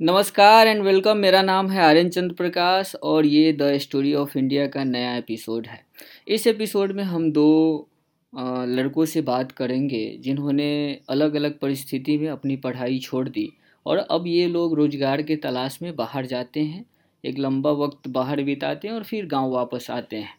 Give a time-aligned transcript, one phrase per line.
[0.00, 4.66] नमस्कार and welcome मेरा नाम है आर्यन चंद्र प्रकाश और ये द स्टोरी ऑफ़ इंडिया
[4.66, 5.80] का नया एपिसोड है।
[6.28, 7.88] इस एपिसोड में हम दो
[8.32, 13.48] लड़कों से बात करेंगे, जिन्होंने अलग अलग परिस्थिति में अपनी पढ़ाई छोड़ दी
[13.86, 16.84] और अब ये लोग रोज़गार के तलाश में बाहर जाते हैं,
[17.24, 20.38] एक लंबा वक्त बाहर बिताते हैं और फिर गाँव वापस आते हैं।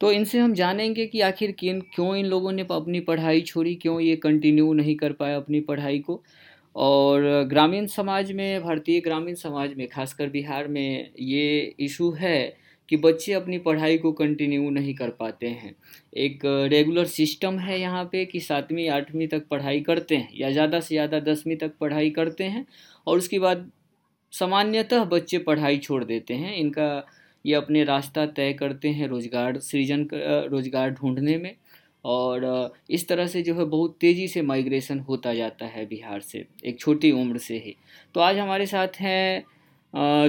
[0.00, 4.00] तो इनसे हम जानेंगे कि आखिर किन, क्यों इन लोगों ने अपनी पढ़ाई छोड़ी, क्यों
[4.00, 6.22] ये कंटिन्यू नहीं कर पाए अपनी पढ़ाई को।
[6.80, 12.56] और ग्रामीण समाज में, भारतीय ग्रामीण समाज में, खासकर बिहार में ये इशू है
[12.88, 15.74] कि बच्चे अपनी पढ़ाई को कंटिन्यू नहीं कर पाते हैं।
[16.18, 16.40] एक
[16.70, 20.94] रेगुलर सिस्टम है यहाँ पे कि सातवीं, आठवीं तक पढ़ाई करते हैं या ज़्यादा से
[20.94, 22.64] ज़्यादा दसवीं तक पढ़ाई करते हैं
[23.06, 23.70] और उसके बाद
[24.32, 27.06] सामान्यतः बच्चे पढ़ाई छोड़ देते हैं। इनका
[27.44, 31.54] ये अपने रास्ता तय करते हैं रोज़गार सृजन, रोज़गार ढूँढने में।
[32.04, 36.44] और इस तरह से जो है बहुत तेज़ी से माइग्रेशन होता जाता है बिहार से
[36.64, 37.74] एक छोटी उम्र से ही।
[38.14, 39.44] तो आज हमारे साथ हैं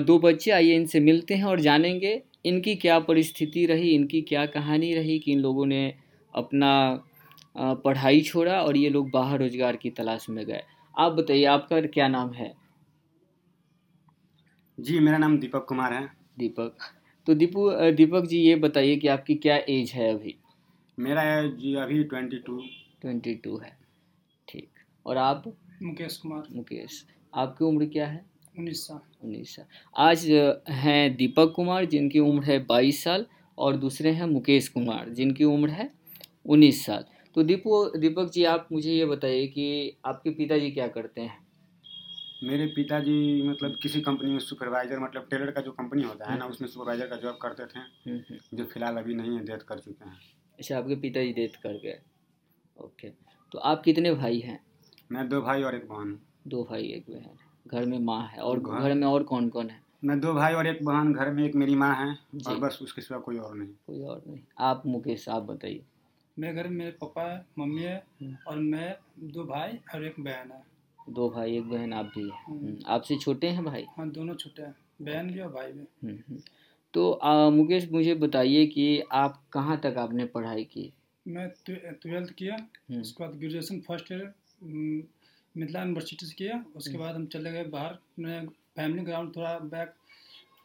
[0.06, 4.94] दो बच्चे आइए इनसे मिलते हैं और जानेंगे इनकी क्या परिस्थिति रही इनकी क्या कहानी
[4.94, 5.94] रही कि इन लोगों ने
[6.34, 7.04] अपना
[7.56, 10.62] पढ़ाई छोड़ा और ये लोग बाहर रोज़गार की तलाश में गए।
[10.96, 12.52] आप बताइए आपका क्या नाम है?
[14.78, 16.06] जी मेरा नाम दीपक कुमार है।
[16.40, 16.92] दीपक।
[17.28, 20.36] तो दीपू दीपक जी ये बताइए कि आपकी क्या एज है अभी?
[21.00, 22.62] मेरा है जी अभी ट्वेंटी टू
[23.02, 23.78] ट्वेंटी टू है।
[24.48, 24.70] ठीक।
[25.06, 25.58] और आप?
[25.84, 28.26] मुकेश कुमार। मुकेश। आपकी उम्र क्या है?
[28.60, 29.66] उन्नीस साल। उन्नीस साल।
[29.98, 30.26] आज
[30.70, 33.26] हैं दीपक कुमार जिनकी उम्र है बाईस साल
[33.58, 35.94] और दूसरे हैं मुकेश कुमार जिनकी उम्र है
[36.46, 37.06] उन्नीस साल।
[37.36, 41.48] तो दीपो दीपक जी आप मुझे ये बताइए कि आपके पिताजी क्या करते हैं?
[42.44, 46.46] मेरे पिताजी मतलब किसी कंपनी में सुपरवाइजर मतलब टेलर का जो कंपनी होता है ना
[46.46, 49.80] उसमें सुपरवाइजर का जॉब करते थे। हम्म, हम्म। जो फ़िलहाल अभी नहीं है डेथ कर
[49.80, 50.18] चुके हैं।
[50.62, 52.00] अच्छा आपके पिताजी डेथ कर गए।
[52.82, 53.10] ओके
[53.52, 54.64] तो आप कितने भाई हैं?
[55.12, 57.30] मैं दो भाई और एक बहन दो भाई एक बहन।
[57.68, 59.82] घर में माँ है और घर- घर में और कौन कौन है?
[60.04, 62.18] मैं दो भाई और एक बहन घर में एक मेरी माँ है
[62.48, 65.84] और बस उसके सिवा कोई और नहीं। कोई और नहीं। आप मुकेश आप बताइए।
[66.40, 70.16] मेरे घर में मेरे पापा है मम्मी है हम्म। और मैं दो भाई और एक
[70.20, 70.64] बहन है।
[71.10, 73.86] दो भाई एक बहन आप भी हैं। हम्म। आपसे छोटे हैं भाई?
[73.98, 76.40] हाँ दोनों छोटे हैं बहन भी और भाई भी। हम्म, हम्म।
[76.94, 80.92] तो आ, मुकेश मुझे बताइए कि आप कहाँ तक आपने पढ़ाई की?
[81.26, 84.34] मैं ट्वेल्थ किया हम्म, उसके बाद graduation first year
[85.56, 89.58] Mithila university से किया उसके हम्म। बाद हम चले गए बाहर मैं फैमिली ग्राउंड थोड़ा
[89.72, 89.94] बैक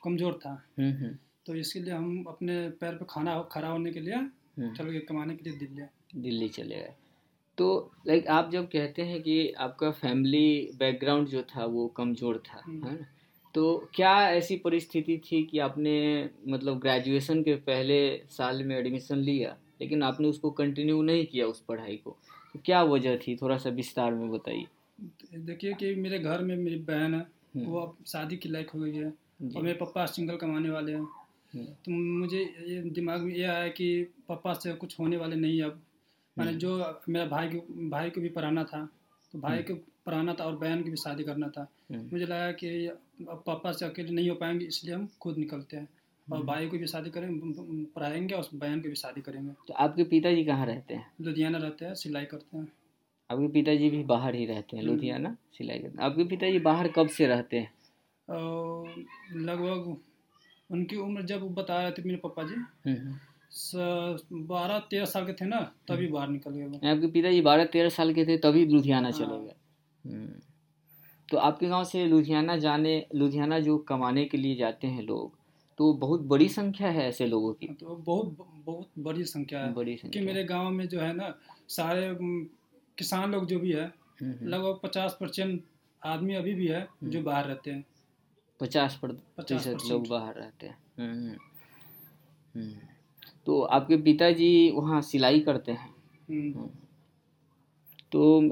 [0.04, 1.08] कमज़ोर था। हम्म,
[1.46, 4.18] तो इसके लिए हम अपने पैर पर खाना खड़ा होने के लिए
[4.58, 5.82] चल गए कमाने के लिए दिल्ली।
[6.20, 6.94] दिल्ली चले गए।
[7.58, 7.66] तो
[8.06, 12.74] लाइक आप जब कहते हैं कि आपका फैमिली बैकग्राउंड जो था वो कमज़ोर था। है
[12.74, 13.06] ना?
[13.56, 19.56] तो क्या ऐसी परिस्थिति थी कि आपने मतलब ग्रेजुएशन के पहले साल में एडमिशन लिया
[19.80, 22.16] लेकिन आपने उसको कंटिन्यू नहीं किया उस पढ़ाई को?
[22.54, 23.36] तो क्या वजह थी?
[23.36, 24.66] थोड़ा सा विस्तार में बताइए।
[25.34, 28.80] देखिए कि मेरे घर में मेरी बहन है हम्म, वो अब शादी की लायक हो
[28.80, 29.06] गई है
[29.56, 33.68] और मेरे पापा सिंगल कमाने वाले हैं। हम्म, तो मुझे ये दिमाग में ये आया
[33.68, 35.82] कि पापा से कुछ होने वाले नहीं अब।
[36.38, 38.88] मैंने हम्म। जो मेरा भाई को भाई को भी पढ़ाना था
[39.40, 39.74] भाई को
[40.06, 43.72] पढ़ाना था और बहन की भी शादी करना था। हम्म, मुझे लगा कि अब पापा
[43.72, 45.88] से अकेले नहीं हो पाएँगे इसलिए हम खुद निकलते हैं।
[46.32, 49.74] और हम्म। भाई को भी शादी करेंगे पढ़ाएँगे और बहन की भी शादी करेंगे। तो
[49.74, 51.12] आपके पिताजी कहाँ रहते हैं?
[51.20, 52.72] लुधियाना रहते हैं सिलाई करते हैं।
[53.30, 55.36] आपके पिताजी भी बाहर ही रहते हैं हम्म। लुधियाना?
[55.52, 57.74] सिलाई करते हैं। आपके पिताजी बाहर कब से रहते हैं?
[59.40, 59.96] लगभग
[60.70, 63.12] उनकी उम्र जब बता रहे थे मेरे पापा जी हम्म,
[63.56, 68.12] बारह तेरह साल के थे ना तभी बाहर निकल गए आपके पिताजी बारह तेरह साल
[68.14, 69.54] के थे तभी लुधियाना हाँ। चले गए
[70.04, 70.40] हम्म।
[71.28, 75.38] तो आपके गाँव से लुधियाना जाने लुधियाना जो कमाने के लिए जाते हैं लोग
[75.78, 79.96] तो बहुत बड़ी संख्या है ऐसे लोगों की तो बहुत बहुत बड़ी संख्या है बड़ी
[79.96, 81.34] संख्या कि मेरे गाँव में जो है ना
[81.68, 82.16] सारे
[82.98, 85.62] किसान लोग जो भी है हम्म, हम्म। लगभग पचास परसेंट
[86.02, 87.84] आदमी अभी भी है जो बाहर रहते हैं
[88.60, 91.36] पचास प्रतिशत लोग बाहर रहते हैं हम्म, हम्म।
[92.54, 92.95] हम्म।
[93.46, 95.94] तो आपके पिताजी वहाँ सिलाई करते हैं।
[96.30, 96.68] हम्म,
[98.12, 98.50] तो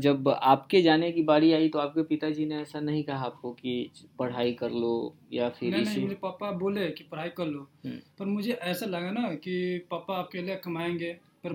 [0.00, 3.90] जब आपके जाने की बारी आई तो आपके पिताजी ने ऐसा नहीं कहा आपको कि
[4.18, 7.96] पढ़ाई कर लो या फिर नहीं नहीं मेरे पापा बोले कि पढ़ाई कर लो। हम्म।
[8.18, 9.56] पर मुझे ऐसा लगा ना कि
[9.90, 11.12] पापा अकेले कमाएँगे
[11.44, 11.52] पर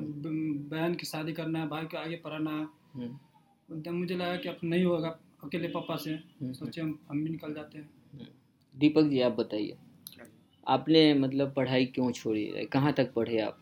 [0.70, 4.50] बहन की शादी करना है भाई को आगे पढ़ाना है। हम्म, तब मुझे लगा कि
[4.50, 5.10] अब नहीं होगा
[5.44, 7.90] अकेले पापा से। हम्म। सोचे हम हम भी निकल जाते हैं।
[8.76, 9.76] दीपक जी आप बताइए।
[10.68, 12.46] आपने मतलब पढ़ाई क्यों छोड़ी?
[12.56, 13.58] है कहाँ तक पढ़े आप?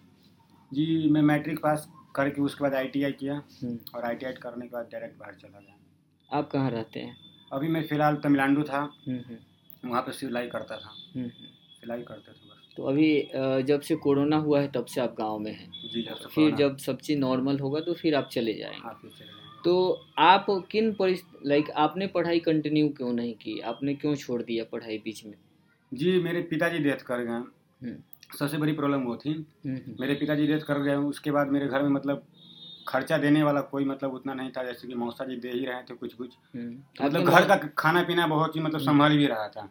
[0.74, 3.34] जी मैं मैट्रिक पास करके उसके बाद आईटीआई किया
[3.64, 7.16] हम्म। और आईटीआई करने के बाद डायरेक्ट बाहर चला गया। आप कहाँ रहते हैं?
[7.54, 12.50] अभी मैं फ़िलहाल तमिलनाडु था। हम्म, हम्म, वहाँ पे सिलाई करता था। सिलाई करते थे
[12.50, 13.08] बस। तो अभी
[13.68, 16.78] जब से कोरोना हुआ है तब से आप गाँव में हैं। जी जब फिर जब
[16.78, 20.46] सब चीज़ नॉर्मल होगा तो फिर आप चले जाएँगे। हाँ फिर चले जाएँगे। तो आप
[20.72, 23.60] किन परिस लाइक आपने पढ़ाई कंटिन्यू क्यों नहीं की?
[23.62, 25.34] आपने क्यों छोड़ दिया पढ़ाई बीच में?
[25.94, 27.96] जी मेरे पिताजी डेथ कर गए हम्म,
[28.40, 31.68] सबसे बड़ी प्रॉब्लम वो थी। हम्म, हम्म, मेरे पिताजी डेथ कर गए उसके बाद मेरे
[31.68, 32.24] घर में मतलब
[32.88, 35.82] खर्चा देने वाला कोई मतलब उतना नहीं था जैसे कि मौसा जी दे ही रहे
[35.82, 39.48] थे कुछ कुछ हम्म। मतलब घर का खाना पीना बहुत ही मतलब। संभाल भी रहा
[39.48, 39.70] था।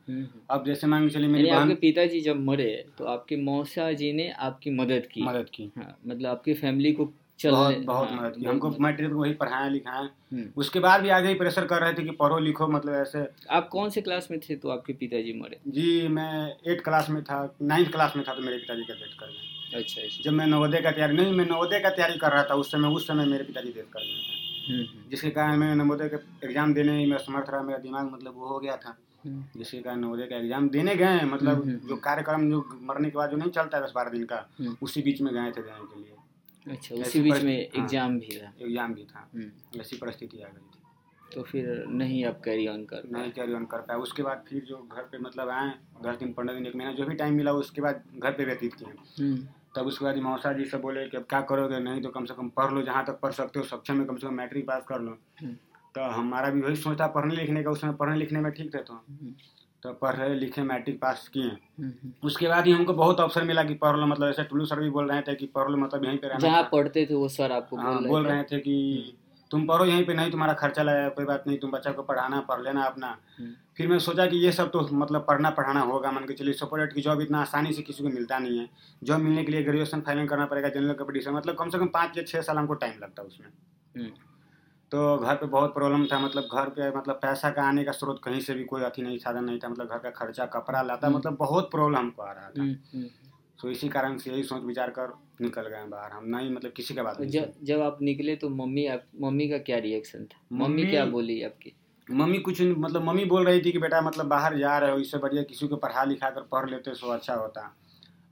[0.50, 4.70] अब जैसे के चलिए मेरी आपके पिताजी जब मरे तो आपके मौसा जी ने आपकी
[4.70, 7.12] मदद की। मदद की। हाँ मतलब आपकी फैमिली को
[7.50, 10.00] बहुत बहुत हाँ, मदद की। हमको मैट्रिक वही पढ़ाया लिखाया।
[10.32, 13.26] हम्म। उसके बाद भी आगे ही प्रेशर कर रहे थे कि पढ़ो लिखो मतलब ऐसे।
[13.50, 15.60] आप कौन से क्लास में थे तो आपके पिताजी मरे?
[15.68, 19.18] जी मैं एट क्लास में था नाइन्थ क्लास में था तो मेरे पिताजी का डेथ
[19.18, 22.32] कर गए। अच्छा अच्छा। जब मैं नवोदय का तैयारी नहीं मैं नवोदय का तैयारी कर
[22.32, 25.30] रहा था उस समय उस समय मेरे पिताजी डेथ कर गए थे। हम्म, हम्म, जिसके
[25.30, 28.76] कारण मैं नवोदय का एग्ज़ाम देने में समर्थ रहा मेरा दिमाग मतलब वो हो गया
[28.76, 28.96] था।
[29.26, 33.36] जिसके कारण नवोदय का एग्ज़ाम देने गए मतलब जो कार्यक्रम जो मरने के बाद जो
[33.36, 34.46] नहीं चलता है दस बारह दिन का।
[34.82, 36.16] उसी बीच में गए थे देने के लिए।
[36.66, 40.48] अच्छा उसी बीच में हाँ। एग्ज़ाम भी था। एग्ज़ाम भी था। हम्म, ऐसी परिस्थिति आ
[40.48, 40.80] गई थी।
[41.22, 44.64] तो फिर नहीं आप कैरी ऑन कर नहीं कैरी ऑन कर पाया उसके बाद फिर
[44.68, 45.72] जो घर पे मतलब आए
[46.04, 48.74] दस दिन पंद्रह दिन एक महीना जो भी टाइम मिला उसके बाद घर पे व्यतीत
[48.74, 48.88] किए।
[49.18, 49.36] हम्म,
[49.76, 51.78] तब उसके बाद मौसा जी से बोले कि अब क्या करोगे?
[51.80, 54.16] नहीं तो कम से कम पढ़ लो जहाँ तक पढ़ सकते हो सक्षम में कम
[54.16, 55.54] से कम मैट्रिक पास कर लो। हम्म,
[55.94, 58.74] तो हमारा भी वही सोच था पढ़ने लिखने का उस समय पढ़ने लिखने में ठीक
[58.74, 59.02] थे तो।
[59.82, 63.62] तो पढ़े लिखे मैट्रिक पास किए। हम्म, हम्म। उसके बाद ही हमको बहुत अवसर मिला
[63.64, 66.04] कि पढ़ लो मतलब ऐसे टुल्लू सर भी बोल रहे थे कि पढ़ लो मतलब
[66.04, 68.58] यहीं पे रहना जहाँ पढ़ते थे वो सर आपको हाँ बोल बोल रहे रहे थे
[68.58, 69.16] कि
[69.50, 72.40] तुम पढ़ो यहीं पे नहीं तुम्हारा खर्चा लगेगा कोई बात नहीं तुम बच्चा को पढ़ाना
[72.40, 73.06] पढ़ लेना अपना।
[73.38, 76.54] हम्म। फिर मैं सोचा कि ये सब तो मतलब पढ़ना पढ़ाना होगा। मान के चलिए
[76.54, 78.68] सुपर की जॉब इतना आसानी से किसी को मिलता नहीं है।
[79.02, 82.18] जॉब मिलने के लिए ग्रेजुएशन फाइनल करना पड़ेगा जनरल कंपटीशन मतलब कम से कम पाँच
[82.18, 83.48] या छः साल हमको टाइम लगता है उसमें।
[83.96, 84.12] हम्म,
[84.92, 88.20] तो घर पे बहुत प्रॉब्लम था मतलब घर पे मतलब पैसा का आने का स्रोत
[88.24, 91.06] कहीं से भी कोई अथी नहीं साधन नहीं था मतलब घर का खर्चा कपड़ा लाता
[91.06, 93.06] हम्म। मतलब बहुत प्रॉब्लम हमको आ रहा था। हम्म, हम्म।
[93.62, 96.94] तो इसी कारण से यही सोच विचार कर निकल गए बाहर हम नहीं मतलब किसी
[96.94, 100.40] का बात नहीं जब जब आप निकले तो मम्मी आप मम्मी का क्या रिएक्शन था?
[100.52, 101.72] मम्मी मम्मी- क्या बोली आपकी?
[102.10, 105.18] मम्मी कुछ मतलब मम्मी बोल रही थी कि बेटा मतलब बाहर जा रहे हो इससे
[105.18, 107.76] बढ़िया किसी को पढ़ा लिखा कर पढ़ लेते सो अच्छा होता।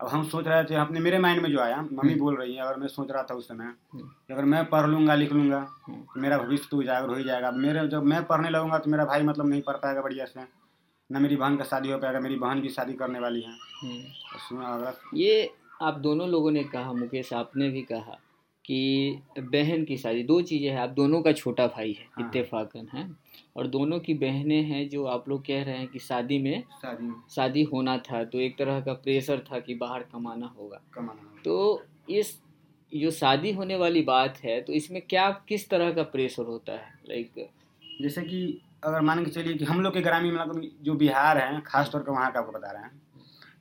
[0.00, 2.54] अब हम सोच रहे थे अपने मेरे माइंड में जो आया मम्मी हम्म। बोल रही
[2.54, 5.32] है अगर मैं सोच रहा था उस समय हम्म। कि अगर मैं पढ़ लूँगा लिख
[5.32, 5.58] लूँगा
[5.88, 8.90] हम्म। तो मेरा भविष्य तो उजागर हो ही जाएगा मेरे जब मैं पढ़ने लगूँगा तो
[8.90, 10.46] मेरा भाई मतलब नहीं पढ़ पाएगा बढ़िया से
[11.10, 13.56] न मेरी बहन का शादी हो पाएगा मेरी बहन भी शादी करने वाली है
[14.40, 15.50] सुना अगर ये
[15.82, 18.18] आप दोनों लोगों ने कहा मुकेश आपने भी कहा
[18.70, 22.86] कि बहन की शादी दो चीज़ें हैं। आप दोनों का छोटा भाई है हाँ। इत्तेफाकन
[22.92, 23.08] है।
[23.56, 27.12] और दोनों की बहनें हैं जो आप लोग कह रहे हैं कि शादी में शादी
[27.30, 31.82] शादी होना था तो एक तरह का प्रेशर था कि बाहर कमाना होगा। कमाना। तो
[32.10, 32.38] इस
[32.92, 36.92] जो शादी होने वाली बात है तो इसमें क्या किस तरह का प्रेशर होता है?
[37.08, 37.48] लाइक
[38.02, 41.38] जैसे कि अगर मान के चलिए कि हम लोग के ग्रामीण इलाकों में जो बिहार
[41.38, 43.00] है खास तौर पर वहाँ का आपको बता रहे हैं।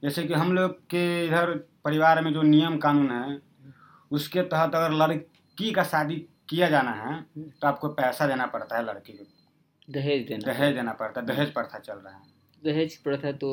[0.04, 1.54] जैसे कि हम लोग के इधर
[1.86, 3.38] परिवार में जो नियम कानून है
[4.12, 6.16] उसके तहत अगर लड़की का शादी
[6.50, 9.26] किया जाना है तो आपको पैसा देना पड़ता है लड़की को।
[9.88, 12.22] दहेज देना दहेज देना पड़ता है दहेज प्रथा चल रहा है।
[12.64, 13.50] दहेज प्रथा तो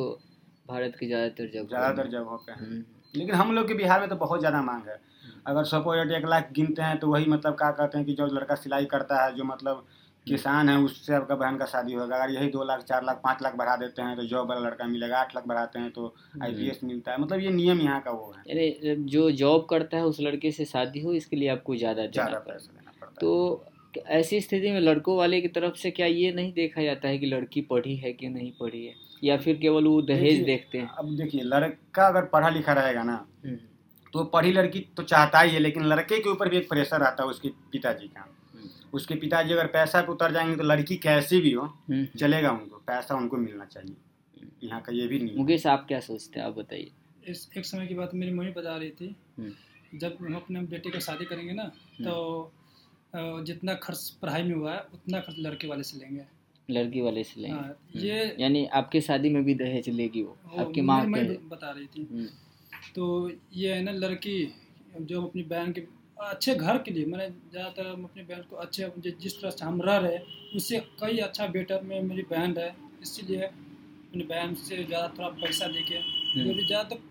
[0.67, 2.83] भारत की ज़्यादातर जगह ज़्यादातर जगहों पे है। हम्म,
[3.13, 4.99] लेकिन हम लोग के बिहार में तो बहुत ज़्यादा मांग है।
[5.47, 8.55] अगर सपोज़ एक लाख गिनते हैं तो वही मतलब क्या कहते हैं कि जो लड़का
[8.55, 9.85] सिलाई करता है जो मतलब
[10.27, 13.41] किसान है उससे आपका बहन का शादी होगा। अगर यही दो लाख चार लाख पाँच
[13.43, 16.13] लाख बढ़ा देते हैं तो जॉब वाला लड़का मिलेगा आठ लाख बढ़ाते हैं तो
[16.43, 20.05] आई मिलता है। मतलब ये नियम यहाँ का वो है। यानी जो जॉब करता है
[20.05, 23.15] उस लड़के से शादी हो इसके लिए आपको ज़्यादा देना ज़्यादा पड़ता पैसा देना पड़ता
[23.17, 23.65] तो
[24.11, 27.25] ऐसी स्थिति में लड़कों वाले की तरफ़ से क्या ये नहीं देखा जाता है कि
[27.25, 28.93] लड़की पढ़ी है कि नहीं पढ़ी है?
[29.23, 30.89] या फिर केवल वो दहेज देखते हैं?
[30.89, 33.13] अब देखिए लड़का अगर पढ़ा लिखा रहेगा ना
[33.45, 33.57] हम्म,
[34.13, 37.23] तो पढ़ी लड़की तो चाहता ही है लेकिन लड़के के ऊपर भी एक प्रेशर आता
[37.23, 38.31] है उसके पिताजी का। हम्म,
[38.93, 42.77] उसके पिताजी अगर पैसा पे उतर जाएँगे तो लड़की कैसी भी हो हम्म। चलेगा उनको
[42.87, 43.95] पैसा उनको मिलना चाहिए।
[44.63, 46.47] यहाँ का ये भी नहीं मुकेश आप क्या सोचते हैं?
[46.47, 46.91] आप बताइए।
[47.27, 50.89] इस एक समय की बात मेरी मम्मी बता रही थी। हम्म। जब हम अपने बेटे
[50.89, 51.63] का शादी करेंगे ना
[51.99, 52.51] तो
[53.43, 56.23] जितना खर्च पढ़ाई में हुआ है उतना खर्च लड़के वाले से लेंगे।
[56.69, 60.81] लड़की वाले से लेंगे। हाँ, ये यानी आपकी शादी में भी दहेज लेगी वो आपकी
[60.81, 62.25] माँ बता रही थी। हम्म,
[62.95, 64.53] तो ये है ना लड़की
[65.01, 65.81] जो अपनी बहन के
[66.19, 69.81] अच्छे घर के लिए मैंने ज़्यादातर हम अपनी बहन को अच्छे जिस तरह से हम
[69.81, 70.19] रह रहे
[70.55, 75.65] उससे कई अच्छा बेटर में मेरी बहन है इसीलिए अपनी बहन से ज़्यादा थोड़ा पैसा
[75.67, 76.01] लेके
[76.35, 77.01] जो भी ज़्यादातर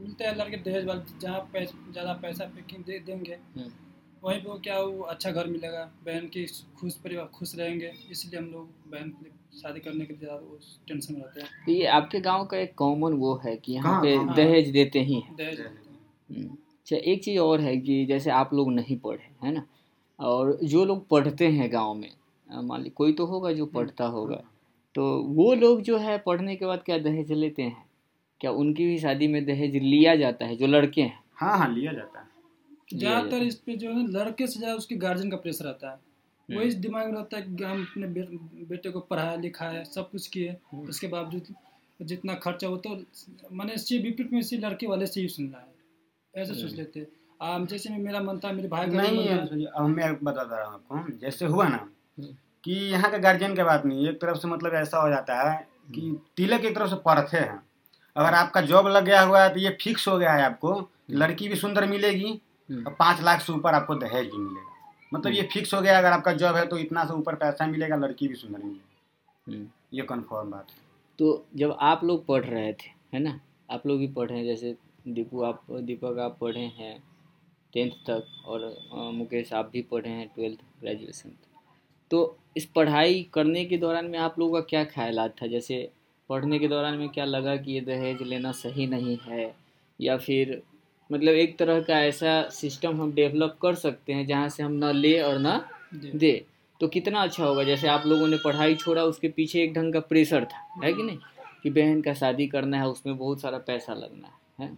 [0.00, 3.70] मिलते हैं लड़के दहेज वाले जहाँ पैसा ज़्यादा पैसा पैकिंग दे देंगे हम्म।
[4.22, 6.44] वहीं पर क्या वो अच्छा घर मिलेगा बहन की
[6.76, 10.40] खुश परिवार खुश रहेंगे इसलिए हम लोग बहन के लिए शादी करने के लिए ज़्यादा
[10.40, 10.58] वो
[10.88, 13.92] टेंशन में रहते हैं। तो ये आपके गाँव का एक कॉमन वो है कि यहाँ
[13.92, 18.04] हाँ, पे हाँ। दहेज देते ही हैं। दहेज हम्म, अच्छा एक चीज़ और है कि
[18.06, 19.62] जैसे आप लोग नहीं पढ़े है ना?
[20.18, 22.10] और जो लोग पढ़ते हैं गाँव में
[22.48, 24.42] मान ली कोई तो होगा जो पढ़ता होगा।
[24.94, 27.84] तो वो लोग जो है पढ़ने के बाद क्या दहेज लेते हैं?
[28.40, 31.18] क्या उनकी भी शादी में दहेज लिया जाता है जो लड़के हैं?
[31.34, 34.96] हाँ हाँ लिया जाता है। ज़्यादातर इस पे जो है ना लड़के से ज़्यादा उसके
[34.96, 38.22] गार्जियन का प्रेशर आता है। वो इस दिमाग में रहता है कि हम अपने बे,
[38.66, 41.54] बेटे को पढ़ाया लिखाया सब कुछ किए। हम्म। उसके बावजूद
[42.00, 45.60] जितना खर्चा होता तो मैंने इससे विपरीत में इसी लड़के वाले से ही सुन रहा
[45.60, 45.72] है।
[46.34, 47.00] ऐसे सोच हम्म। लेते।
[47.40, 50.64] हैं जैसे में मेरा मन था मेरे भाई का नहीं है, अब मैं बता रहा
[50.64, 52.28] हूँ आपको। जैसे हुआ ना हम्म।
[52.64, 55.56] कि यहाँ का गार्जियन की बात नहीं एक तरफ़ से मतलब ऐसा हो जाता है
[55.94, 57.60] कि हम्म। तिलक एक तरफ़ से परथे हैं।
[58.16, 60.72] अगर आपका जॉब लग गया हुआ है तो ये फिक्स हो गया है आपको
[61.12, 62.32] लड़की भी सुंदर मिलेगी
[62.70, 64.70] और पाँच लाख से ऊपर आपको दहेज भी मिलेगा।
[65.12, 67.96] मतलब ये फिक्स हो गया अगर आपका जॉब है तो इतना से ऊपर पैसा मिलेगा
[67.96, 70.82] लड़की भी सुंदर मिलेगी। ये कन्फर्म बात है।
[71.18, 73.38] तो जब आप लोग पढ़ रहे थे है ना?
[73.70, 74.74] आप लोग भी पढ़ रहे हैं जैसे
[75.04, 76.98] दीपू आप दीपक आप पढ़े हैं
[77.72, 78.60] टेंथ तक और
[79.14, 81.60] मुकेश आप भी पढ़े हैं ट्वेल्थ ग्रेजुएशन तक।
[82.10, 85.46] तो इस पढ़ाई करने के दौरान में आप लोगों का क्या ख्याल था?
[85.46, 85.88] जैसे
[86.28, 89.54] पढ़ने के दौरान में क्या लगा कि ये दहेज लेना सही नहीं है?
[90.00, 90.62] या फिर
[91.10, 94.92] मतलब एक तरह का ऐसा सिस्टम हम डेवलप कर सकते हैं जहाँ से हम ना
[94.92, 95.56] ले और ना
[95.94, 96.44] दे।
[96.80, 97.64] तो कितना अच्छा होगा?
[97.64, 101.02] जैसे आप लोगों ने पढ़ाई छोड़ा उसके पीछे एक ढंग का प्रेशर था है कि
[101.02, 101.18] नहीं?
[101.62, 104.76] कि बहन का शादी करना है उसमें बहुत सारा पैसा लगना है है?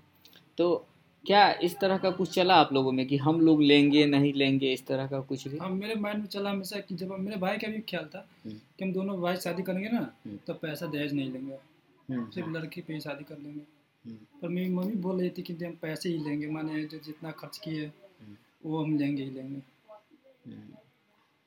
[0.58, 0.86] तो
[1.24, 4.72] क्या इस तरह का कुछ चला आप लोगों में कि हम लोग लेंगे नहीं लेंगे
[4.72, 5.58] इस तरह का कुछ भी?
[5.58, 8.54] हाँ मेरे माइंड में चला हमेशा कि जब मेरे भाई का भी ख्याल था हम्म।
[8.78, 11.54] कि हम दोनों भाई शादी करेंगे ना हम्म। तो पैसा दहेज नहीं लेंगे।
[12.08, 15.52] हम्म, सिर्फ़ लड़की पे ही शादी कर लेंगे। पर मेरी मम्मी बोल रही थी कि
[15.64, 17.90] हम पैसे ही लेंगे माने जो जितना खर्च किए
[18.66, 19.60] वो हम लेंगे ही लेंगे।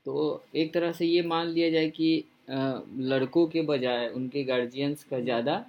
[0.06, 5.20] तो एक तरह से ये मान लिया जाए कि लड़कों के बजाय उनके गार्जियंस का
[5.20, 5.66] ज़्यादा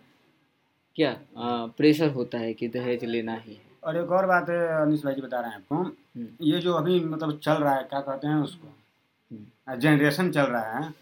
[0.96, 3.60] क्या आ, प्रेशर होता है कि दहेज लेना ही है?
[3.84, 6.72] और एक और बात है अनिश भाई जी बता रहे हैं आपको। हम्म, ये जो
[6.72, 8.68] अभी मतलब चल रहा है क्या कहते हैं उसको?
[9.30, 10.92] हम्म, जनरेशन चल रहा है।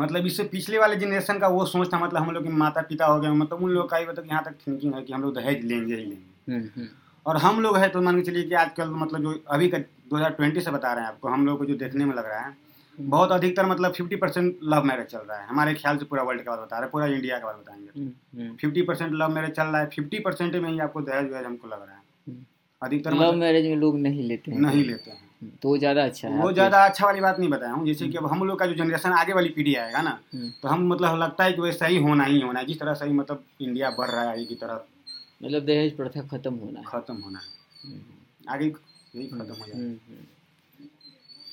[0.00, 3.06] मतलब इससे पिछले वाले जनरेशन का वो सोच था मतलब हम लोग के माता पिता
[3.06, 5.34] हो गए मतलब उन लोग का ही मतलब यहाँ तक थिंकिंग है कि हम लोग
[5.34, 6.88] दहेज लेंगे ही लेंगे। हम्म, हम्म,
[7.26, 9.78] और हम लोग है तो मान के चलिए कि आजकल मतलब जो अभी का
[10.10, 12.65] 2020 से बता रहे हैं आपको हम लोग को जो देखने में लग रहा है
[13.00, 16.42] बहुत अधिकतर मतलब 50 परसेंट लव मैरिज चल रहा है। हमारे ख्याल से पूरा वर्ल्ड
[16.42, 19.28] का बात बता रहे हैं पूरा इंडिया का बात बताएँगे। हम्म, हम्म। फिफ्टी परसेंट लव
[19.28, 22.02] मैरिज चल रहा है फिफ्टी परसेंट में ही आपको दहेज वहेज हमको लग रहा है।
[22.28, 22.44] हम्म।
[22.82, 26.04] अधिकतर लव मतलब मैरिज में लोग नहीं लेते हैं। नहीं लेते हैं। हम्म, तो ज़्यादा
[26.04, 28.58] अच्छा है वो ज़्यादा अच्छा वाली बात नहीं बताया हूँ जैसे कि अब हम लोग
[28.58, 31.60] का जो जनरेशन आगे वाली पीढ़ी आएगा ना हम्म, तो हम मतलब लगता है कि
[31.60, 34.44] वैसा ही होना ही होना है जिस तरह सही मतलब इंडिया बढ़ रहा है आगे
[34.44, 38.00] की तरफ़ मतलब दहेज प्रथा खत्म होना है। खत्म होना है। हम्म,
[38.48, 40.24] आगे यही खत्म हो जाए हम्म, हम्म।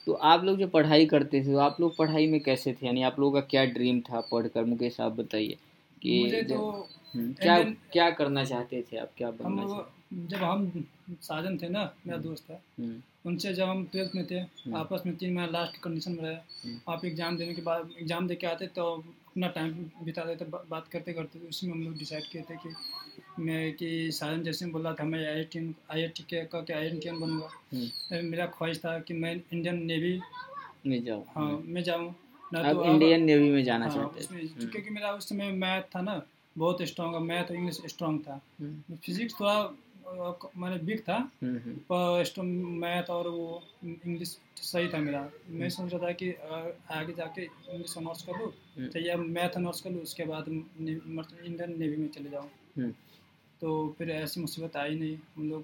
[0.08, 2.86] तो आप लोग जो पढ़ाई करते थे तो आप लोग पढ़ाई में कैसे थे?
[2.86, 4.20] यानी आप लोगों का क्या ड्रीम था?
[4.32, 5.58] पढ़कर मुकेश आप बताइए
[6.02, 6.58] कि मुझे तो
[7.14, 7.62] हम्म, क्या
[7.94, 9.10] क्या करना चाहते थे आप?
[9.18, 10.84] क्या हम बनना चाहते जब हम
[11.22, 14.40] साजन थे ना मेरा दोस्त था हम्म, उनसे जब हम ट्वेल्थ में थे
[14.78, 18.28] आपस में तीन महीना लास्ट कंडीशन में रहे। हम्म। आप एग्ज़ाम देने के बाद एग्ज़ाम
[18.28, 18.86] दे के आते तो
[19.28, 19.72] अपना टाइम
[20.04, 22.70] बिता देते बात करते करते उसी में हम लोग डिसाइड किए थे कि
[23.40, 25.60] मैं कि साजन जैसे बोला था मैं आई I T
[25.92, 29.14] I I T के का के आई आई बनूँगा हम्म, फिर मेरा ख्वाहिश था कि
[29.14, 30.20] मैं इंडियन नेवी
[30.88, 32.14] में जाओ हाँ मैं जाऊँ।
[32.54, 36.02] ना तो इंडियन नेवी में जाना हाँ, चाहते हम्म, क्योंकि मेरा उस समय मैथ था
[36.02, 36.22] ना
[36.56, 39.74] बहुत स्ट्रॉन्ग मैथ और इंग्लिश स्ट्रॉन्ग था। हम्म, फिजिक्स थोड़ा
[40.58, 42.42] मैंने वीक था हम्म, हम्म, पर
[42.84, 46.30] मैथ और वो इंग्लिश सही था मेरा। मैं सोच रहा था कि
[46.92, 50.48] आगे जाके इंग्लिश ऑनर्स कर लूँ हम्म। तो या मैथ ऑनर्स कर लूँ उसके बाद
[50.50, 52.94] इंडियन नेवी में चले जाऊँ। हम्म,
[53.64, 55.64] तो फिर ऐसी मुसीबत आई नहीं। हम लोग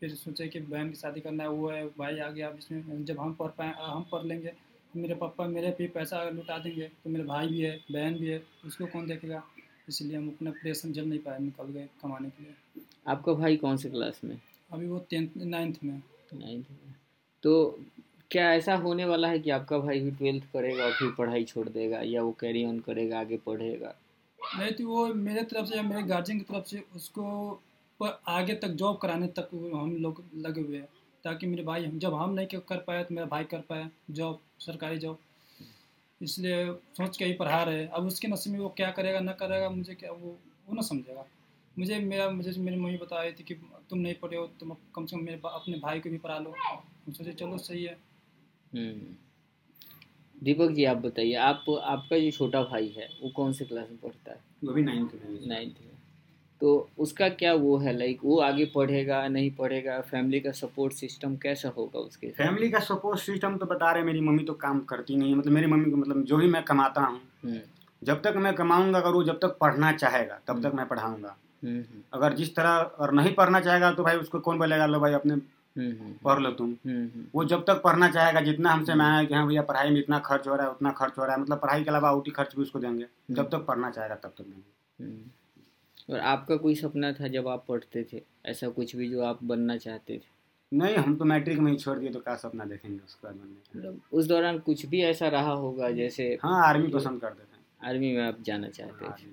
[0.00, 3.04] फिर सोचे कि बहन की शादी करना है वो है भाई आ गया अब इसमें
[3.04, 6.88] जब हम पढ़ पाए हम पढ़ लेंगे तो मेरे पापा मेरे भी पैसा लुटा देंगे
[7.04, 9.42] तो मेरे भाई भी है बहन भी है उसको कौन देखेगा?
[9.88, 13.76] इसलिए हम अपना प्रेशन जल नहीं पाए निकल गए कमाने के लिए। आपका भाई कौन
[13.76, 14.38] से क्लास में?
[14.70, 16.02] अभी वो टेंथ नाइन्थ में।
[16.34, 16.94] नाइन्थ में।
[17.42, 17.80] तो
[18.30, 21.68] क्या ऐसा होने वाला है कि आपका भाई भी ट्वेल्थ करेगा और फिर पढ़ाई छोड़
[21.68, 23.94] देगा या वो कैरी ऑन करेगा आगे पढ़ेगा
[24.42, 27.24] नहीं तो वो मेरे तरफ़ से या मेरे गार्जियन की तरफ़ से उसको
[28.00, 30.88] पर आगे तक जॉब कराने तक हम लोग लगे हुए हैं,
[31.24, 34.40] ताकि मेरे भाई हम जब हम नहीं कर पाए तो मेरा भाई कर पाए जॉब
[34.60, 35.18] सरकारी जॉब
[36.20, 39.68] इसलिए सोच के ही पढ़ा रहे अब उसके नसीब में वो क्या करेगा, ना करेगा,
[39.70, 40.36] मुझे क्या वो
[40.68, 41.24] वो ना समझेगा।
[41.76, 43.54] मुझे मेरा मुझे मेरी मम्मी बता रही थी कि
[43.90, 46.54] तुम नहीं पढ़े हो, तुम कम से कम मेरे अपने भाई को भी पढ़ा लो।
[47.08, 47.96] सोचे, चलो, सही है।
[48.72, 49.16] हम्म।
[50.42, 53.98] दीपक जी आप बताइए आप आपका जो छोटा भाई है वो कौन से क्लास में
[53.98, 54.38] पढ़ता है?
[54.64, 55.90] वो भी नाइन्थ में नाइन्थ में।
[56.60, 60.00] तो उसका क्या वो है लाइक वो आगे पढ़ेगा नहीं पढ़ेगा?
[60.00, 64.20] फैमिली का सपोर्ट सिस्टम कैसा होगा उसके फैमिली का सपोर्ट सिस्टम तो बता रहे मेरी
[64.20, 67.00] मम्मी तो काम करती नहीं है। मतलब मेरी मम्मी को मतलब जो भी मैं कमाता
[67.00, 67.60] हूँ हम्म,
[68.02, 71.78] जब तक मैं कमाऊँगा अगर वो जब तक पढ़ना चाहेगा तब तक मैं पढ़ाऊँगा। हम्म,
[71.80, 75.12] हम्म, अगर जिस तरह और नहीं पढ़ना चाहेगा तो भाई उसको कौन बोलेगा लो भाई
[75.12, 78.94] अपने हम्म, हम्म, पढ़ लो तुम। हम्म, हम्म, वो जब तक पढ़ना चाहेगा जितना हमसे
[78.94, 81.24] मांगा है कि हाँ भैया पढ़ाई में इतना खर्च हो रहा है उतना खर्च हो
[81.24, 84.14] रहा है मतलब पढ़ाई के अलावा आउटी खर्च भी उसको देंगे। जब तक पढ़ना चाहेगा
[84.14, 88.22] तब तक देंगे। हम्म। और आपका कोई सपना था जब आप पढ़ते थे?
[88.46, 90.30] ऐसा कुछ भी जो आप बनना चाहते थे?
[90.72, 93.54] नहीं हम तो मैट्रिक में ही छोड़ दिए तो क्या सपना देखेंगे उसके बाद बनने
[93.54, 93.78] का?
[93.78, 98.12] मतलब उस दौरान कुछ भी ऐसा रहा होगा जैसे हाँ आर्मी पसंद करते थे। आर्मी
[98.16, 99.30] में आप जाना चाहते थे।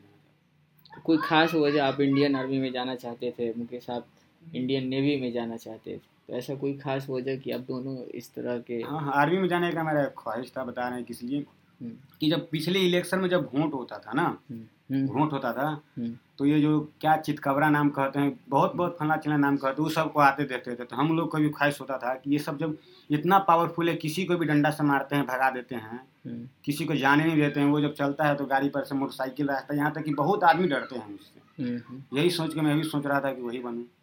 [1.05, 3.53] कोई खास वजह आप इंडियन आर्मी में जाना चाहते थे?
[3.53, 4.07] मुकेश आप
[4.55, 6.18] इंडियन नेवी में जाना चाहते थे?
[6.29, 9.47] तो ऐसा कोई खास वजह कि आप दोनों इस तरह के हाँ हाँ आर्मी में
[9.49, 13.19] जाने का मेरा ख्वाहिश था बता रहे हैं किस लिए हम्म, कि जब पिछले इलेक्शन
[13.19, 15.67] में जब वोट होता था ना हम्म, हम्म, वोट होता था
[15.97, 19.81] हम्म, तो ये जो क्या चितकबरा नाम कहते हैं बहुत बहुत फला चिला नाम कहते
[19.81, 22.31] हैं वो सबको आते देखते थे। तो हम लोग को भी ख्वाहिश होता था कि
[22.31, 22.77] ये सब जब
[23.09, 26.85] इतना पावरफुल है किसी को भी डंडा से मारते हैं भगा देते हैं हम्म, किसी
[26.85, 29.75] को जाने नहीं देते हैं वो जब चलता है तो गाड़ी पर से मोटरसाइकिल रास्ता
[29.75, 32.83] यहाँ तक कि बहुत आदमी डरते हैं उससे हम्म, हम्म, यही सोच के मैं भी
[32.89, 33.97] सोच रहा था कि वही बनूँ। हम्म।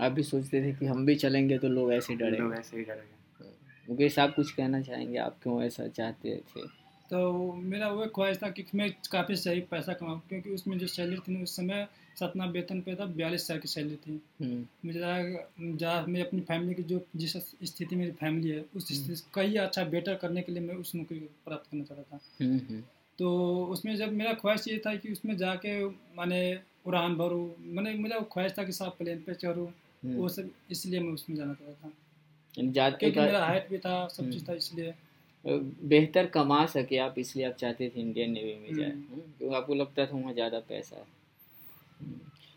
[0.00, 2.82] आप भी सोचते थे कि हम भी चलेंगे तो लोग ऐसे डरे लोग ऐसे ही
[2.84, 3.18] डरेंगे।
[3.88, 5.18] मुकेश आप कुछ कहना चाहेंगे?
[5.18, 6.66] आप क्यों ऐसा चाहते थे?
[7.10, 11.16] तो मेरा वो ख्वाहिश था कि मैं काफ़ी सही पैसा कमाऊँ क्योंकि उसमें जो सैलरी
[11.18, 11.86] थी ना उस समय
[12.20, 16.40] सतना वेतन पे था बयालीस हज़ार की सैलरी थी। हम्म, मुझे लगा जहाँ मैं अपनी
[16.40, 20.42] फैमिली की जो जिस स्थिति मेरी फैमिली है उस हम्म। स्थिति कहीं अच्छा बेटर करने
[20.42, 22.82] के लिए मैं उस नौकरी प्राप्त करना चाहता था। हम्म, हम्म,
[23.18, 25.84] तो उसमें जब मेरा ख्वाहिश ये था कि उसमें जाके
[26.16, 26.40] माने
[26.84, 29.66] उड़ान भरूँ मैंने मेरा ख्वाहिश था कि साफ़ प्लेन पे चढ़ूँ।
[30.04, 31.92] हम्म। वो सब इसलिए मैं उसमें जाना चाहता था।
[32.90, 34.94] क्योंकि मेरा हाइट भी था सब हम्म। चीज़ था इसलिए।
[35.44, 39.74] बेहतर कमा सके आप इसलिए आप चाहते थे इंडियन नेवी में जाए। हम्म। क्योंकि आपको
[39.74, 41.06] लगता था वहाँ ज़्यादा पैसा है।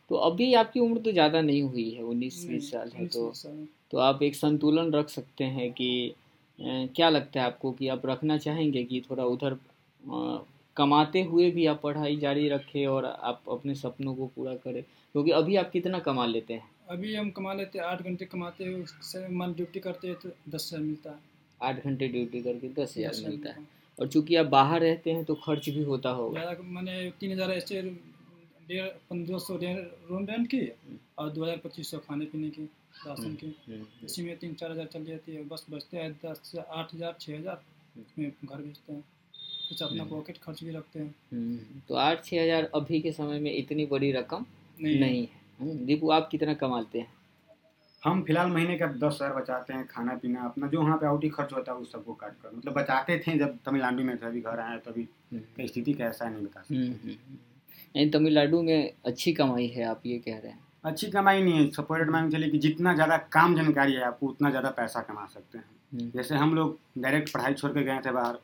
[0.09, 3.31] तो अभी आपकी उम्र तो ज़्यादा नहीं हुई है उन्नीस बीस साल है तो।
[3.91, 6.13] तो आप एक संतुलन रख सकते हैं कि
[6.59, 9.53] क्या लगता है आपको कि आप रखना चाहेंगे कि थोड़ा उधर
[10.77, 15.31] कमाते हुए भी आप पढ़ाई जारी रखें और आप अपने सपनों को पूरा करें क्योंकि
[15.33, 16.69] अभी आप कितना कमा लेते हैं?
[16.89, 20.29] अभी हम कमा लेते हैं आठ घंटे कमाते हैं उससे मन ड्यूटी करते हैं तो
[20.49, 21.17] दस हज़ार मिलता है।
[21.59, 23.65] आठ घंटे ड्यूटी करके दस हज़ार मिलता है।
[23.97, 27.81] और चूँकि आप बाहर रहते हैं तो खर्च भी होता होगा। मैंने तीन हज़ार ऐसे
[27.81, 29.77] डेढ़ पंद्रह सौ डेढ़
[30.09, 30.67] रूम रेंट की
[31.19, 32.63] और दो हज़ार पच्चीस सौ खाने पीने की
[32.97, 36.55] राशन की। हम्म, इसी में तीन चार हज़ार चल जाती है बस बचते हैं दस
[36.57, 37.61] आठ हज़ार छः हज़ार
[38.43, 39.03] घर भेजते हैं।
[39.63, 41.57] कुछ अपना। पॉकेट खर्च भी रखते हैं। हम्म,
[41.89, 44.45] तो आठ छः हज़ार अभी के समय में इतनी बड़ी रकम
[44.81, 47.07] नहीं, नहीं है। हम्म, दीपू आप कितना कमाते हैं?
[48.03, 51.29] हम फ़िलहाल महीने का दस हज़ार बचाते हैं खाना पीना अपना जो वहाँ पे आउटी
[51.29, 54.41] खर्च होता है उस सबको काट कर। मतलब बचाते थे जब तमिलनाडु में थे अभी
[54.41, 59.67] घर आए तो अभी हम्म, स्थिति कैसा है नहीं बता सकते। तमिलनाडु में अच्छी कमाई
[59.67, 62.57] है आप ये कह रहे हैं। अच्छी कमाई नहीं है सपोर्टेड मान के चलिए कि
[62.59, 66.77] जितना ज़्यादा काम जानकारी है आपको उतना ज़्यादा पैसा कमा सकते हैं। जैसे हम लोग
[66.97, 68.39] डायरेक्ट पढ़ाई छोड़ के गए थे बाहर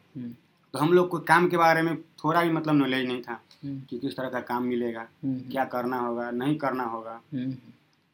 [0.74, 3.80] तो हम लोग को काम के बारे में थोड़ा भी मतलब नॉलेज नहीं था हम्म,
[3.90, 7.56] कि किस तरह का काम मिलेगा हम्म, क्या करना होगा नहीं करना होगा। हम्म,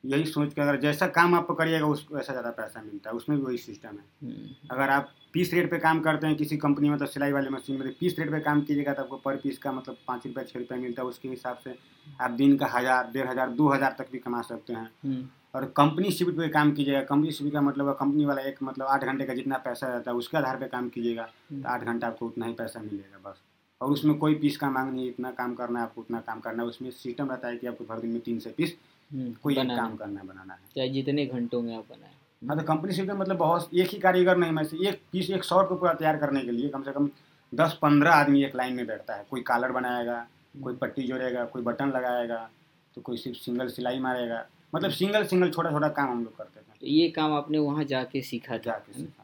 [0.03, 3.37] यही सोच के अगर जैसा काम आप करिएगा उसको वैसा ज़्यादा पैसा मिलता है उसमें
[3.37, 6.89] भी वही सिस्टम है। हम्म, अगर आप पीस रेट पे काम करते हैं किसी कंपनी
[6.89, 9.35] में तो सिलाई वाले मशीन में तो पीस रेट पे काम कीजिएगा तो आपको पर
[9.37, 11.75] पीस का मतलब पाँच रुपये छः रुपये मिलता है उसके हिसाब से
[12.21, 15.65] आप दिन का हज़ार डेढ़ हज़ार दो हज़ार तक भी कमा सकते हैं। हम्म, और
[15.77, 19.25] कंपनी शिफ्ट पे काम कीजिएगा। कंपनी शिफ्ट का मतलब कंपनी वाला एक मतलब आठ घंटे
[19.25, 22.45] का जितना पैसा रहता है उसके आधार पर काम कीजिएगा। तो आठ घंटा आपको उतना
[22.45, 23.41] ही पैसा मिलेगा बस।
[23.81, 26.63] और उसमें कोई पीस का मांग नहीं इतना काम करना है आपको उतना काम करना
[26.63, 28.75] है। उसमें सिस्टम रहता है कि आपको हर दिन में तीन से पीस
[29.11, 32.57] हम्म, कोई एक काम करना है बनाना है। चाहे जितने घंटों में आप बनाए। हाँ
[32.57, 35.69] तो कंपनी शिफ्ट में मतलब बहुत एक ही कारीगर नहीं मैं एक पीस एक शॉर्ट
[35.69, 37.09] को पूरा तैयार करने के लिए कम से कम
[37.53, 40.25] दस पंद्रह आदमी एक लाइन में बैठता है। कोई कॉलर बनाएगा
[40.63, 42.49] कोई पट्टी जोड़ेगा कोई बटन लगाएगा
[42.95, 46.59] तो कोई सिर्फ़ सिंगल सिलाई मारेगा। मतलब सिंगल सिंगल छोटा छोटा काम हम लोग करते
[46.59, 49.21] थे। तो ये काम आपने वहाँ जाके सीखा था। जाके सीखा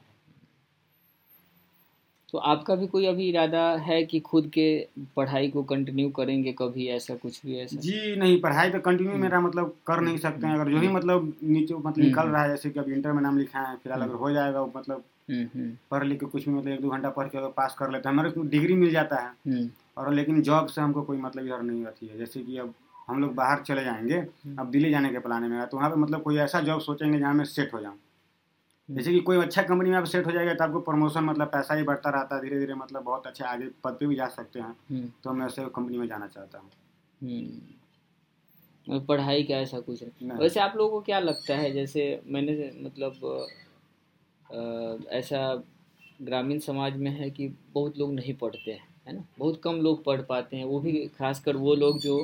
[2.29, 4.65] तो आपका भी कोई अभी इरादा है कि खुद के
[5.15, 7.77] पढ़ाई को कंटिन्यू करेंगे कभी ऐसा कुछ भी ऐसा?
[7.77, 10.87] जी नहीं पढ़ाई तो कंटिन्यू हम्म। मेरा मतलब कर नहीं सकते हैं। अगर जो ही
[10.87, 13.75] मतलब नीचे मतलब हम्म। निकल रहा है जैसे कि अभी इंटर में नाम लिखा है
[13.75, 16.89] फ़िलहाल अगर हो जाएगा मतलब हम्म, हम्म, पढ़ लिख के कुछ भी मतलब एक दो
[16.89, 19.69] घंटा पढ़ के अगर पास कर लेते हैं हमारे को डिग्री मिल जाता है। हम्म,
[19.97, 22.73] और लेकिन जॉब से हमको कोई मतलब इधर नहीं रहती है। जैसे कि अब
[23.11, 24.17] हम लोग बाहर चले जाएँगे
[24.59, 27.19] अब दिल्ली जाने के प्लान है मेरा। तो वहाँ पर मतलब कोई ऐसा जॉब सोचेंगे
[27.19, 27.97] जहाँ मैं सेट हो जाऊँ।
[28.89, 31.73] जैसे कि कोई अच्छा कंपनी में आप सेट हो जाएगा तो आपको प्रमोशन मतलब पैसा
[31.73, 34.59] ही बढ़ता रहता है धीरे धीरे मतलब बहुत अच्छे आगे पद पे भी जा सकते
[34.59, 36.69] हैं। हम्म, तो मैं ऐसे कंपनी में जाना चाहता हूँ।
[37.21, 42.71] हम्म। पढ़ाई का ऐसा कुछ नहीं। वैसे आप लोगों को क्या लगता है जैसे मैंने
[42.83, 43.47] मतलब
[45.11, 45.41] ऐसा
[46.21, 49.23] ग्रामीण समाज में है कि बहुत लोग नहीं पढ़ते हैं है ना?
[49.39, 52.17] बहुत कम लोग पढ़ पाते हैं वो भी खासकर वो लोग जो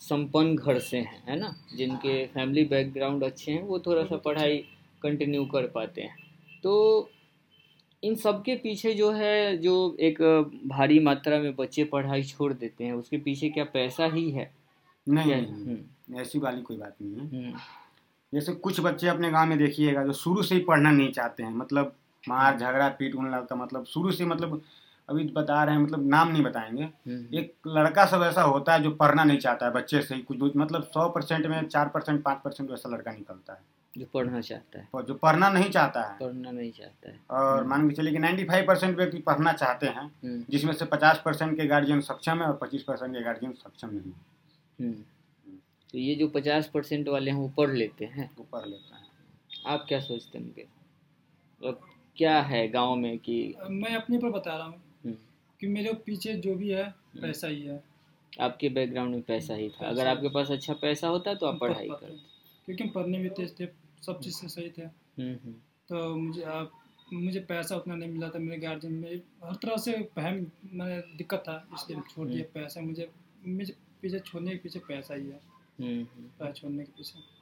[0.00, 1.54] संपन्न घर से हैं है ना?
[1.76, 4.56] जिनके फैमिली बैकग्राउंड अच्छे हैं वो थोड़ा सा पढ़ाई
[5.02, 6.16] कंटिन्यू कर पाते हैं।
[6.62, 7.10] तो
[8.02, 10.20] इन सब के पीछे जो है जो एक
[10.66, 14.50] भारी मात्रा में बच्चे पढ़ाई छोड़ देते हैं उसके पीछे क्या पैसा ही है?
[15.08, 17.58] नहीं नहीं, नहीं। ऐसी वाली कोई बात नहीं है। हम्म,
[18.32, 21.50] जैसे कुछ बच्चे अपने गाँव में देखिएगा जो शुरू से ही पढ़ना नहीं चाहते हैं
[21.50, 21.94] मतलब
[22.28, 24.62] मार झगड़ा पीट उन लगता मतलब शुरू से मतलब
[25.10, 28.82] अभी बता रहे हैं मतलब नाम नहीं बताएँगे। हम्म, एक लड़का सब ऐसा होता है
[28.82, 32.22] जो पढ़ना नहीं चाहता है बच्चे से ही कुछ मतलब सौ परसेंट में चार परसेंट
[32.22, 36.02] पाँच परसेंट वैसा लड़का निकलता है। जो पढ़ना चाहता है। और जो पढ़ना नहीं चाहता
[36.02, 39.52] है। पढ़ना नहीं चाहता है। और हम्म। मान के चलिए कि 95 परसेंट व्यक्ति पढ़ना
[39.52, 43.22] चाहते हैं हम्म, जिसमें से 50 परसेंट के गार्जियन सक्षम है और 25 परसेंट के
[43.22, 44.36] गार्जियन सक्षम नहीं है।
[44.80, 45.04] हम्म।
[45.92, 49.06] तो ये जो पचास परसेंट वाले हैं वो पढ़ लेते हैं। वो पढ़ लेते हैं।
[49.66, 50.64] आप क्या सोचते हैं
[51.64, 51.80] और
[52.16, 54.85] क्या है गाँव में कि मैं अपने पर बता रहा हूँ। हम्म,
[55.60, 57.84] कि मेरे पीछे जो भी है पैसा ही है।
[58.40, 61.88] आपके बैकग्राउंड में पैसा ही था। अगर आपके पास अच्छा पैसा होता तो आप पढ़ाई।
[61.88, 62.06] करते।
[62.66, 63.66] क्योंकि हम पढ़ने भी तेज थे
[64.06, 65.52] सब चीज़ से सही थे। हम्म, हम्म,
[65.88, 66.72] तो मुझे आप
[67.12, 71.38] मुझे पैसा उतना नहीं मिला था मेरे गार्जियन में। हर तरह से बहन मैंने दिक्कत
[71.38, 73.10] था इसलिए छोड़ दिया पैसा। मुझे
[73.46, 75.40] मुझे पीछे छोड़ने के पीछे पैसा ही है।
[75.80, 77.36] हम्म, हम्म। पैसा छोड़ने के पीछे।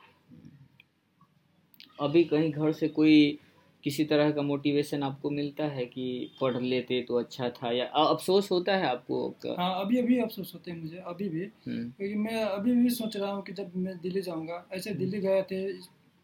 [2.01, 3.39] अभी कहीं घर से कोई
[3.85, 6.05] किसी तरह का मोटिवेशन आपको मिलता है कि
[6.41, 9.55] पढ़ लेते तो अच्छा था या अफसोस होता है आपको?
[9.59, 13.17] हाँ अभी अभी अफसोस होते हैं मुझे अभी भी हम्म, क्योंकि मैं अभी भी सोच
[13.17, 15.63] रहा हूँ कि जब मैं दिल्ली जाऊँगा ऐसे दिल्ली गए थे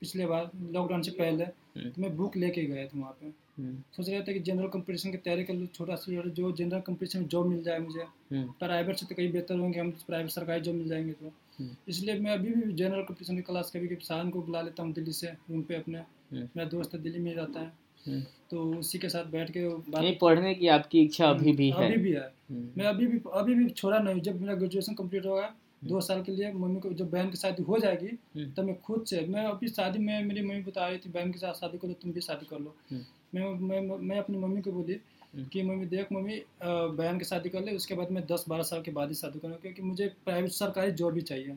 [0.02, 3.34] पिछले बार लॉकडाउन से पहले हम्म। तो मैं बुक लेके गया था वहाँ पे हम्म,
[3.58, 7.18] सोच रहे थे कि जनरल कंपटीशन की तैयारी कर लूँ छोटा सा जो जनरल कंपटीशन
[7.18, 10.60] में जॉब मिल जाए मुझे हम्म, प्राइवेट से तो कहीं बेहतर होंगे हम प्राइवेट सरकारी
[10.60, 14.04] जॉब मिल जाएँगे तो। हम्म। इसलिए मैं अभी भी जनरल कंपटीशन की क्लास कभी कभी
[14.04, 17.34] शाम को बुला लेता हूँ दिल्ली से रूम पे अपने। हम्म। मेरा दोस्त दिल्ली में
[17.34, 17.72] रहता है।
[18.06, 19.68] हम्म। तो उसी के साथ बैठ के
[20.00, 23.20] नहीं पढ़ने की आपकी इच्छा अभी भी है। अभी भी है। हम्म, मैं अभी भी
[23.32, 26.92] अभी भी छोड़ा नहीं जब मेरा ग्रेजुएशन कंप्लीट होगा दो साल के लिए मम्मी को
[26.92, 30.24] जब बहन की शादी हो जाएगी हम्म। तब मैं खुद से मैं अभी शादी में
[30.24, 32.74] मेरी मम्मी बता रही थी बहन के साथ शादी करो तुम भी शादी कर लो।
[32.90, 34.94] हम्म। मैं मैं मैं अपनी मम्मी को बोली
[35.34, 38.62] हम्म। कि मम्मी देख मम्मी बहन की शादी कर ले उसके बाद मैं दस बारह
[38.62, 41.56] साल के बाद ही शादी करूँगा क्योंकि मुझे प्राइवेट सरकारी जॉब भी चाहिए।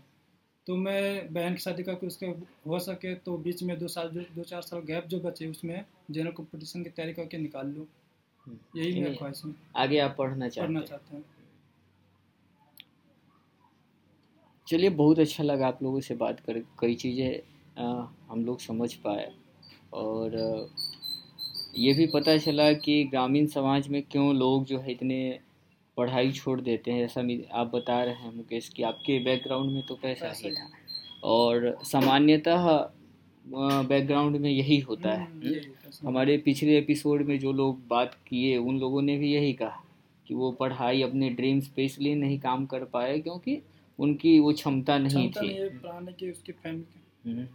[0.67, 2.25] तो मैं बहन की शादी करके उसके
[2.67, 6.31] हो सके तो बीच में दो साल दो चार साल गैप जो बचे उसमें जनरल
[6.31, 7.85] कंपटीशन की तैयारी करके निकाल लूँ।
[8.45, 11.23] हम्म। यही मेरा ख्वाहिश है। आगे आप पढ़ना चाहते पढ़ना हैं। चाहते हैं।
[14.67, 17.81] चलिए बहुत अच्छा लगा आप लोगों से बात कर कई चीज़ें
[18.29, 19.31] हम लोग समझ पाए
[19.93, 20.35] और
[21.73, 25.39] ये भी पता चला कि ग्रामीण समाज में क्यों लोग जो है इतने
[25.97, 27.21] पढ़ाई छोड़ देते हैं जैसा
[27.59, 30.69] आप बता रहे हैं मुकेश कि आपके बैकग्राउंड में तो पैसा पैसा ही। था
[31.23, 32.67] और सामान्यतः
[33.87, 35.43] बैकग्राउंड में यही होता है हम्म?
[35.43, 39.33] यही होता है, हमारे पिछले एपिसोड में जो लोग बात किए उन लोगों ने भी
[39.33, 39.83] यही कहा
[40.27, 43.61] कि वो पढ़ाई अपने ड्रीम्स पे इसलिए नहीं काम कर पाए क्योंकि
[43.99, 47.45] उनकी वो क्षमता नहीं थी नहीं उसकी फैमिली।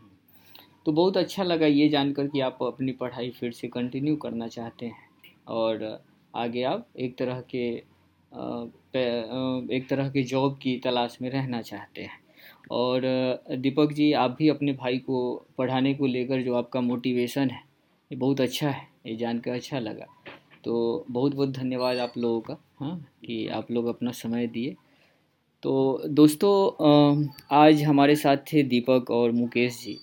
[0.87, 4.87] तो बहुत अच्छा लगा ये जानकर कि आप अपनी पढ़ाई फिर से कंटिन्यू करना चाहते
[4.87, 5.07] हैं।
[5.49, 6.01] और
[6.35, 7.67] आगे आप एक तरह के
[9.73, 12.19] एक तरह के जॉब की तलाश में रहना चाहते हैं।
[12.71, 13.03] और
[13.53, 17.63] दीपक जी, आप भी अपने भाई को पढ़ाने को लेकर जो आपका मोटिवेशन है,
[18.11, 20.07] ये बहुत अच्छा है, ये जानकर अच्छा लगा।
[20.65, 24.75] तो बहुत बहुत धन्यवाद आप लोगों का हाँ कि आप लोग अपना समय दिए।
[25.63, 26.53] तो दोस्तों
[27.57, 29.99] आज हमारे साथ थे दीपक और मुकेश जी।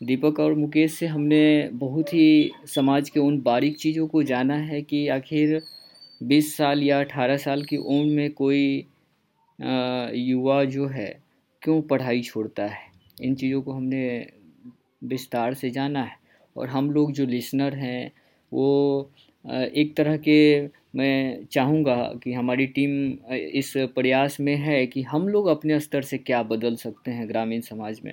[0.00, 4.80] दीपक और मुकेश से हमने बहुत ही समाज के उन बारीक चीज़ों को जाना है
[4.82, 5.60] कि आखिर
[6.20, 8.86] 20 साल या 18 साल की उम्र में कोई
[9.58, 11.08] युवा जो है,
[11.62, 12.78] क्यों पढ़ाई छोड़ता है?
[13.22, 14.26] इन चीज़ों को हमने
[15.04, 16.16] विस्तार से जाना है।
[16.56, 18.10] और हम लोग जो लिसनर हैं,
[18.52, 19.10] वो
[19.44, 25.46] एक तरह के मैं चाहूँगा कि हमारी टीम इस प्रयास में है कि हम लोग
[25.46, 28.12] अपने स्तर से क्या बदल सकते हैं ग्रामीण समाज में।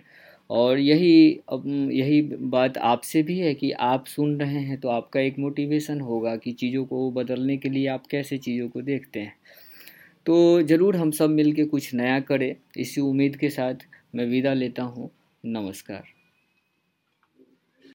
[0.54, 5.20] और यही, अब यही बात आपसे भी है कि आप सुन रहे हैं तो आपका
[5.20, 9.36] एक मोटिवेशन होगा कि चीज़ों को बदलने के लिए आप कैसे चीज़ों को देखते हैं।
[10.26, 14.84] तो ज़रूर हम सब मिलके कुछ नया करें। इसी उम्मीद के साथ मैं विदा लेता
[14.84, 15.10] हूँ।
[15.44, 16.12] नमस्कार।